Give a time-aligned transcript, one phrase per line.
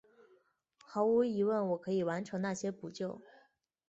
[0.83, 3.21] 毫无疑问我可以完成那些扑救！